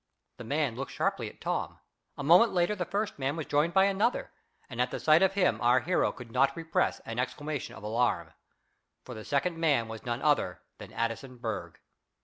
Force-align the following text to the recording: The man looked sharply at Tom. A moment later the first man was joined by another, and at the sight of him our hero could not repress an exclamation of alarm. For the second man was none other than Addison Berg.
The 0.37 0.43
man 0.43 0.75
looked 0.75 0.91
sharply 0.93 1.29
at 1.29 1.39
Tom. 1.39 1.77
A 2.17 2.23
moment 2.23 2.53
later 2.53 2.75
the 2.75 2.85
first 2.85 3.19
man 3.19 3.35
was 3.35 3.45
joined 3.45 3.75
by 3.75 3.85
another, 3.85 4.31
and 4.67 4.81
at 4.81 4.89
the 4.89 4.99
sight 4.99 5.21
of 5.21 5.33
him 5.33 5.61
our 5.61 5.81
hero 5.81 6.11
could 6.11 6.31
not 6.31 6.55
repress 6.55 6.99
an 7.01 7.19
exclamation 7.19 7.75
of 7.75 7.83
alarm. 7.83 8.33
For 9.03 9.13
the 9.13 9.23
second 9.23 9.59
man 9.59 9.87
was 9.87 10.03
none 10.03 10.23
other 10.23 10.63
than 10.79 10.91
Addison 10.91 11.37
Berg. 11.37 11.77